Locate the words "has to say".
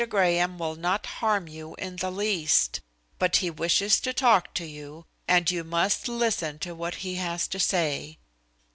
7.17-8.17